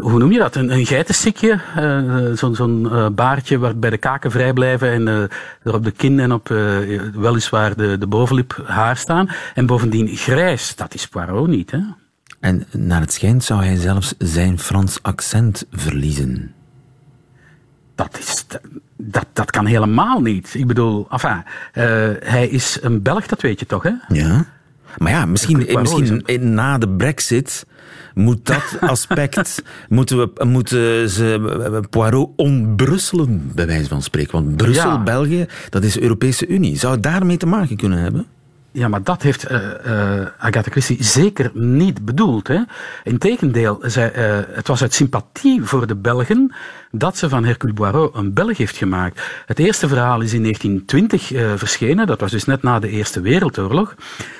[0.00, 0.56] hoe noem je dat?
[0.56, 1.60] Een, een geitenstikje.
[2.34, 5.22] Zo'n zo'n eh, baardje waarbij de kaken vrij blijven en eh,
[5.62, 6.48] er op de kin en op
[7.14, 9.28] weliswaar de, de bovenlip haar staan.
[9.54, 10.76] En bovendien grijs.
[10.76, 11.78] Dat is Poirot niet, hè?
[12.46, 16.52] En naar het schijnt zou hij zelfs zijn Frans accent verliezen.
[17.94, 18.46] Dat, is,
[18.96, 20.54] dat, dat kan helemaal niet.
[20.54, 21.84] Ik bedoel, enfin, eh,
[22.20, 23.92] hij is een Belg, dat weet je toch, hè?
[24.08, 24.44] Ja.
[24.98, 27.66] Maar ja, misschien, misschien na de brexit
[28.14, 34.32] moet dat aspect, moeten, we, moeten ze eh, Poirot ontbrusselen, bij wijze van spreken.
[34.32, 35.02] Want Brussel, Ja.
[35.02, 36.78] België, dat is de Europese Unie.
[36.78, 38.26] Zou het daarmee te maken kunnen hebben?
[38.76, 42.48] Ja, maar dat heeft eh, eh, Agatha Christie zeker niet bedoeld.
[42.48, 42.60] Hè?
[43.04, 44.08] Integendeel, eh,
[44.48, 46.54] het was uit sympathie voor de Belgen
[46.90, 49.20] dat ze van Hercule Poirot een Belg heeft gemaakt.
[49.46, 53.20] Het eerste verhaal is in 1920 eh, verschenen, dat was dus net na de Eerste
[53.20, 53.94] Wereldoorlog.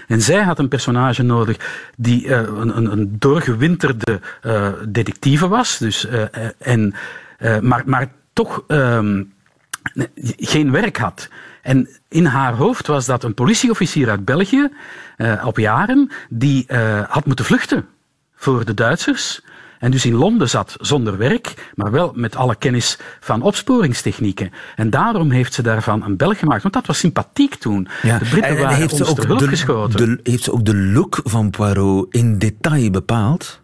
[0.06, 4.20] En zij had een personage nodig die een, een, een doorgewinterde
[4.88, 6.06] detectieve was, dus,
[6.58, 6.94] en,
[7.60, 9.22] maar, maar toch ehm,
[10.36, 11.28] geen werk had.
[11.66, 14.68] En in haar hoofd was dat een politieofficier uit België,
[15.16, 17.86] eh, op jaren, die eh, had moeten vluchten
[18.34, 19.42] voor de Duitsers.
[19.78, 24.50] En dus in Londen zat zonder werk, maar wel met alle kennis van opsporingstechnieken.
[24.76, 27.88] En daarom heeft ze daarvan een Belg gemaakt, want dat was sympathiek toen.
[28.02, 29.96] de Britten En- en waren heeft ze ons ter ook hulp de, geschoten.
[30.22, 33.60] de- heeft ze ook de look van Poirot in detail bepaald?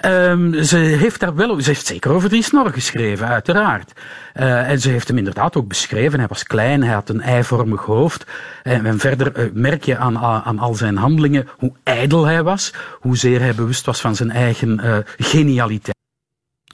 [0.00, 3.92] Ehm, ze heeft daar wel, ze heeft zeker over Dries Snor geschreven, uiteraard.
[4.32, 6.18] Eh, en ze heeft hem inderdaad ook beschreven.
[6.18, 8.26] Hij was klein, hij had een eivormig hoofd.
[8.62, 12.72] En, en verder eh, merk je aan, aan al zijn handelingen hoe ijdel hij was,
[13.00, 15.96] hoezeer hij bewust was van zijn eigen eh, genialiteit.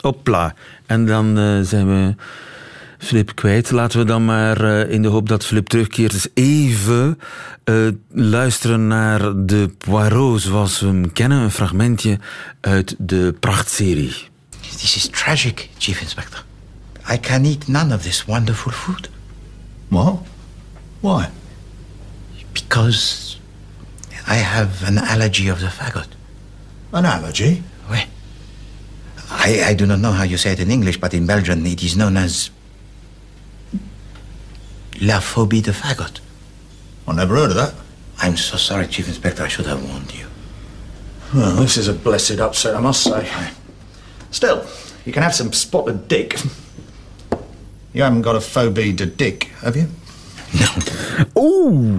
[0.01, 0.55] Hopla.
[0.87, 2.15] En dan zijn we
[2.99, 3.71] Flip kwijt.
[3.71, 7.19] Laten we dan maar eh, in de hoop dat Flip terugkeert eens even
[7.65, 7.75] eh,
[8.11, 11.39] luisteren naar de Poirot zoals we hem kennen.
[11.39, 12.19] Een fragmentje
[12.61, 14.15] uit de prachtserie.
[14.61, 16.45] This is tragic, Chief Inspector.
[17.13, 19.11] I can eat none of this wonderful food.
[19.89, 20.19] What?
[21.01, 21.29] Why?
[22.53, 23.37] Because
[24.29, 26.09] I have an allergy of the fagot.
[26.91, 27.63] An allergy?
[27.91, 28.05] Oui.
[29.31, 31.83] I, I do not know how you say it in English, but in Belgian it
[31.83, 32.51] is known as
[35.01, 36.21] la phobie de fagot.
[37.09, 37.75] I never heard of that.
[38.19, 39.43] I'm so sorry, Chief Inspector.
[39.43, 40.27] I should have warned you.
[41.35, 43.29] Well, this is a blessed upset, I must say.
[44.31, 44.67] Still,
[45.05, 46.39] you can have some spotted dick.
[47.93, 49.89] You haven't got a phobie to dick, have you?
[51.35, 51.99] Oeh,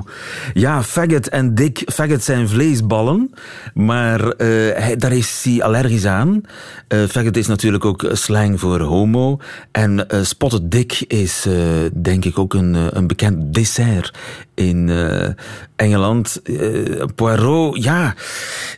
[0.54, 1.84] ja, faggot en dik.
[1.86, 3.34] Faggot zijn vleesballen,
[3.74, 6.42] maar eh, daar is hij allergisch aan.
[6.90, 9.40] Uh, faggot is natuurlijk ook slang voor homo.
[9.72, 11.48] En spotted dick is
[11.94, 14.14] denk ik ook een, een bekend dessert
[14.54, 14.90] in
[15.76, 16.42] Engeland.
[17.16, 18.16] Poirot, ja,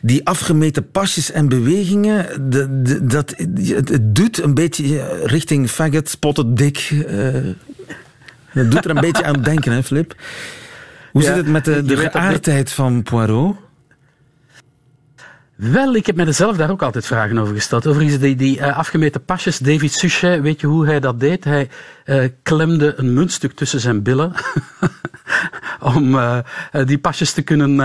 [0.02, 2.50] die afgemeten pasjes en bewegingen,
[3.08, 6.92] dat, het, doet een beetje richting faggot, spotted dick...
[8.52, 10.14] Dat doet er een beetje aan denken, hè, Flip?
[11.12, 13.56] Hoe zit het met de, de geaardheid van Poirot?
[15.54, 17.86] Wel, ik heb mezelf daar ook altijd vragen over gesteld.
[17.86, 21.44] Overigens, die, die uh, afgemeten pasjes, David Suchet, weet je hoe hij dat deed?
[21.44, 21.68] Hij
[22.04, 24.32] uh, klemde een muntstuk tussen zijn billen
[25.94, 26.38] om uh,
[26.84, 27.76] die pasjes te kunnen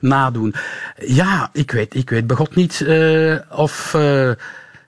[0.00, 0.54] nadoen.
[0.96, 2.86] Ja, ik weet, ik weet begot niet
[3.50, 3.96] of...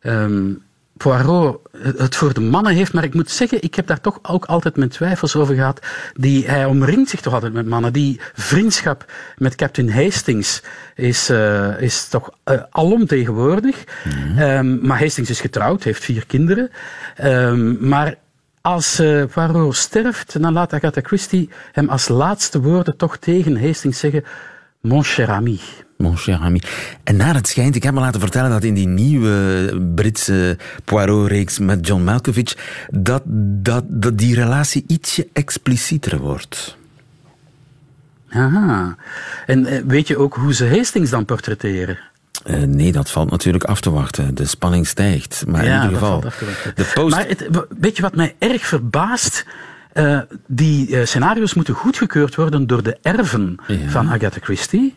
[0.03, 0.63] Um,
[1.03, 1.61] Poirot
[1.97, 4.77] het voor de mannen heeft, maar ik moet zeggen, ik heb daar toch ook altijd
[4.77, 5.87] mijn twijfels over gehad.
[6.15, 7.93] Die, hij omringt zich toch altijd met mannen.
[7.93, 10.63] Die vriendschap met Captain Hastings
[10.95, 13.85] is, uh, is toch uh, alomtegenwoordig.
[14.05, 16.71] Mm um, maar Hastings is getrouwd, heeft vier kinderen.
[17.25, 18.15] Um, maar
[18.61, 23.99] als uh, Poirot sterft, dan laat Agatha Christie hem als laatste woorden toch tegen Hastings
[23.99, 24.25] zeggen:
[24.81, 25.61] Mon cher ami.
[26.01, 26.61] Mon cher ami.
[27.05, 31.59] En naar het schijnt, ik heb me laten vertellen dat in die nieuwe Britse Poirot-reeks
[31.59, 32.57] met John Malkovich,
[32.91, 33.23] dat,
[33.63, 36.77] dat, dat die relatie ietsje explicieter wordt.
[38.31, 38.97] Aha.
[39.47, 41.99] En eh, weet je ook hoe ze Hastings dan portretteren?
[42.47, 44.35] Uh, nee, dat valt natuurlijk af te wachten.
[44.35, 45.45] De spanning stijgt.
[45.47, 46.21] Maar ja, in ieder geval.
[46.75, 47.15] De post...
[47.15, 49.47] Maar het, weet je wat mij erg verbaast?
[49.95, 53.89] Uh, die uh, scenario's moeten goedgekeurd worden door de erven ja.
[53.89, 54.95] van Agatha Christie.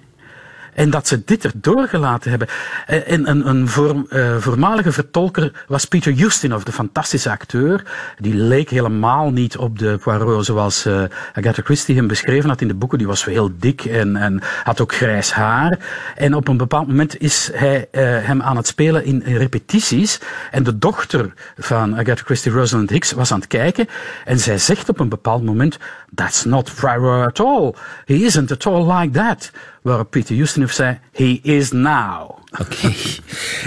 [0.75, 2.47] En dat ze dit er doorgelaten hebben.
[2.85, 7.83] Eh, en een, een voor, uh, voormalige vertolker was Peter Ustinov, de fantastische acteur.
[8.17, 12.67] Die leek helemaal niet op de Poirot zoals uh, Agatha Christie hem beschreven had in
[12.67, 12.97] de boeken.
[12.97, 15.79] Die was heel dik en, en had ook grijs haar.
[16.15, 20.19] En op een bepaald moment is hij uh, hem aan het spelen in, in, repetities.
[20.51, 23.87] En de dochter van Agatha Christie, Rosalind Hicks, was aan het kijken.
[24.25, 25.77] En zij zegt op een bepaald moment,
[26.15, 27.73] that's not Poirot at all.
[28.05, 29.51] He isn't at all like that
[29.83, 32.31] waarop Peter Ustinov zei, he is now.
[32.59, 32.93] Oké.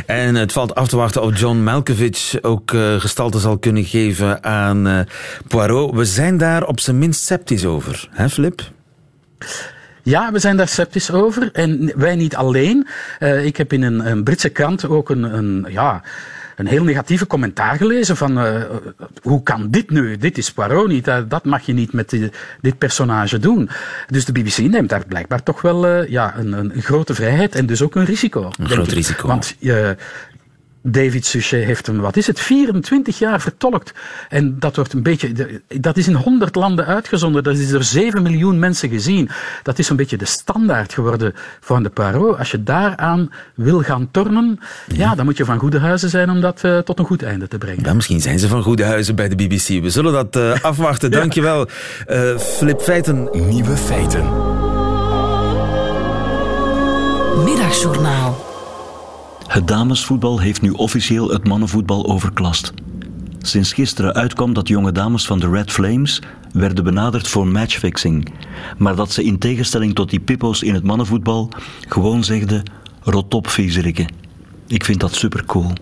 [0.07, 4.45] En het valt af te wachten of John Malkovich ook uh, gestalte zal kunnen geven
[4.45, 5.01] aan uh,
[5.49, 5.95] Poirot.
[5.95, 8.63] We zijn daar op zijn minst sceptisch over, hè Flip?
[10.03, 11.49] Ja, we zijn daar sceptisch over.
[11.53, 12.87] En wij niet alleen.
[13.21, 16.03] Uh, ik heb in een, een Britse krant ook een, een ja,
[16.57, 18.63] een heel negatieve commentaar gelezen van uh,
[19.23, 20.17] hoe kan dit nu?
[20.17, 23.69] Dit is Poirot niet, uh, dat mag je niet met die, dit personage doen.
[24.07, 27.67] Dus de BBC neemt daar blijkbaar toch wel uh, ja, een, een, grote vrijheid en
[27.67, 28.51] dus ook een risico.
[28.59, 29.27] Een groot risico.
[29.27, 29.57] Want
[30.89, 33.93] David Suchet heeft hem, wat is het, 24 jaar vertolkt.
[34.29, 37.43] En dat wordt een beetje, dat is in 100 landen uitgezonden.
[37.43, 39.29] Dat is door 7 miljoen mensen gezien.
[39.63, 42.39] Dat is een beetje de standaard geworden van de Poirot.
[42.39, 44.97] Als je daaraan wil gaan tornen, ja.
[44.97, 47.49] ja dan moet je van goede huizen zijn om dat uh, tot een goed einde
[47.49, 47.97] te brengen.
[47.97, 49.83] Misschien zijn ze van goede huizen bij de BBC.
[49.83, 51.11] We zullen dat uh, afwachten.
[51.11, 51.19] ja.
[51.19, 51.69] Dankjewel,
[52.09, 53.29] uh, Flip Feiten.
[53.33, 54.25] Nieuwe feiten.
[57.45, 58.46] Middagjournaal.
[59.47, 62.73] Het damesvoetbal heeft nu officieel het mannenvoetbal overklast.
[63.39, 68.33] Sinds gisteren uitkwam dat jonge dames van de Red Flames werden benaderd voor matchfixing,
[68.79, 71.49] maar dat ze in tegenstelling tot die pippo's in het mannenvoetbal
[71.89, 72.63] gewoon zegden
[73.03, 74.07] rot op viezerikken.
[74.67, 75.73] Ik vind dat supercool.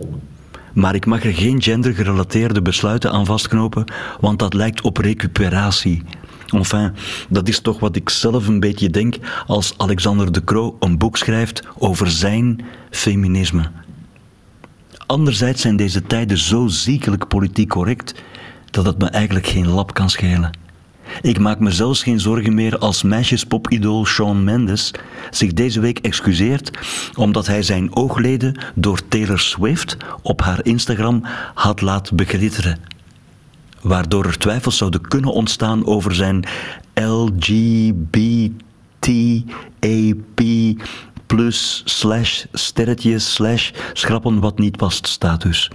[0.72, 3.84] Maar ik mag er geen gendergerelateerde besluiten aan vastknopen,
[4.20, 6.02] want dat lijkt op recuperatie.
[6.46, 6.92] Enfin,
[7.28, 11.16] dat is toch wat ik zelf een beetje denk als Alexander de Croo een boek
[11.16, 13.70] schrijft over zijn feminisme.
[15.06, 18.14] Anderzijds zijn deze tijden zo ziekelijk politiek correct
[18.70, 20.50] dat het me eigenlijk geen lap kan schelen.
[21.22, 24.94] Ik maak me zelfs geen zorgen meer als meisjespopidool Shawn Mendes
[25.30, 26.70] zich deze week excuseert
[27.14, 31.22] omdat hij zijn oogleden door Taylor Swift op haar Instagram
[31.54, 32.93] had laten beglitteren.
[33.84, 36.44] Waardoor er twijfels zouden kunnen ontstaan over zijn
[36.94, 38.60] LGBTAP
[41.26, 45.70] plus slash sterretje slash schrappen wat niet past status.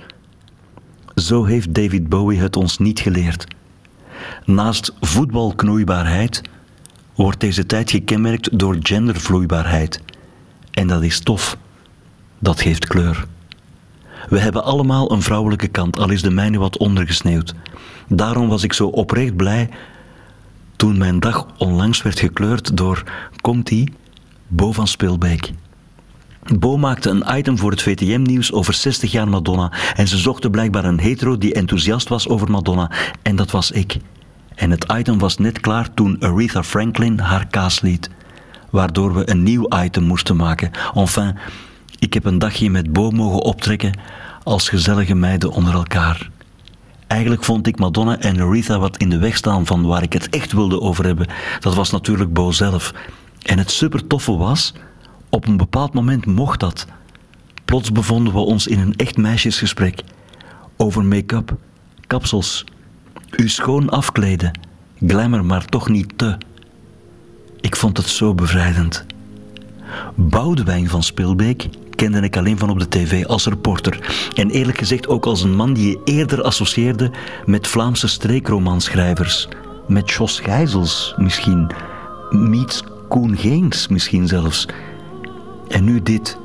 [1.15, 3.45] Zo heeft David Bowie het ons niet geleerd.
[4.45, 6.41] Naast voetbalknoeibaarheid
[7.15, 10.02] wordt deze tijd gekenmerkt door gendervloeibaarheid.
[10.72, 11.58] En dat is tof.
[12.39, 13.26] Dat geeft kleur.
[14.30, 17.54] We hebben allemaal een vrouwelijke kant, al is de mijne wat ondergesneeuwd.
[18.10, 19.69] Daarom was ik zo oprecht blij
[20.76, 23.04] toen mijn dag onlangs werd gekleurd door
[23.41, 23.93] Conti,
[24.48, 25.52] Bo van Speelbeek.
[26.58, 30.86] Bo maakte een item voor het VTM-nieuws over 60 jaar Madonna en ze zochten blijkbaar
[30.86, 32.91] een hetero die enthousiast was over Madonna
[33.22, 33.98] en dat was ik.
[34.56, 38.10] En het item was net klaar toen Aretha Franklin haar kaas liet,
[38.69, 40.72] waardoor we een nieuw item moesten maken.
[40.95, 41.38] Enfin,
[42.00, 44.00] ik heb een dagje met Bo mogen optrekken
[44.43, 46.30] als gezellige meiden onder elkaar.
[47.10, 50.30] Eigenlijk vond ik Madonna en Aretha wat in de weg staan van waar ik het
[50.30, 51.28] echt wilde over hebben.
[51.60, 52.93] Dat was natuurlijk Bo zelf.
[53.41, 54.74] En het super toffe was,
[55.30, 56.86] op een bepaald moment mocht dat.
[57.65, 60.02] Plots bevonden we ons in een echt meisjesgesprek.
[60.78, 61.56] Over make-up,
[62.08, 62.63] kapsels,
[63.38, 64.60] u schoon afkleden,
[65.08, 66.38] glamour maar toch niet te.
[67.62, 69.06] Ik vond het zo bevrijdend.
[70.15, 73.99] Boudewijn van Spilbeek kende ik alleen van op de tv als reporter.
[74.35, 77.12] En eerlijk gezegd ook als een man die je eerder associeerde
[77.45, 79.47] met Vlaamse streekromanschrijvers.
[79.88, 81.71] Met Jos Gijzels misschien.
[82.29, 84.65] Meets Koen Geens misschien zelfs.
[85.67, 86.38] En nu dit.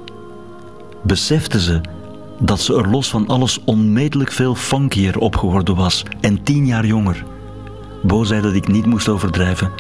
[1.03, 1.81] Besefte ze
[2.39, 6.87] dat ze er los van alles onmetelijk veel funkier op geworden was en tien jaar
[6.87, 7.25] jonger.
[8.03, 9.71] Bo zei dat ik niet moest overdrijven,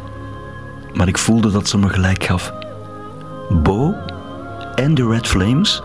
[0.92, 2.52] maar ik voelde dat ze me gelijk gaf.
[3.62, 3.94] Bo
[4.74, 5.82] en de Red Flames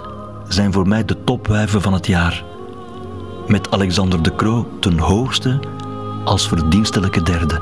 [0.48, 2.44] zijn voor mij de topwijven van het jaar.
[3.48, 5.60] Met Alexander de Croo ten hoogste
[6.24, 7.62] als verdienstelijke derde.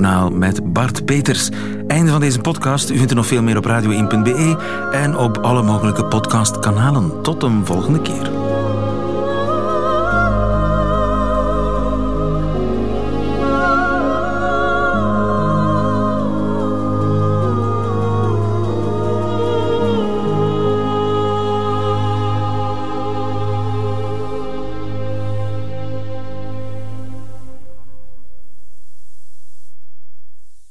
[0.00, 1.48] Met Bart Peters.
[1.86, 2.90] Einde van deze podcast.
[2.90, 4.56] U vindt er nog veel meer op radio1.be
[4.92, 7.22] en op alle mogelijke podcastkanalen.
[7.22, 8.35] Tot een volgende keer.